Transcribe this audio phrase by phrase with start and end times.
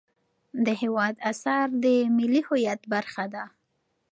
[0.65, 1.85] د هېواد اثار د
[2.17, 3.43] ملي هویت برخه ده.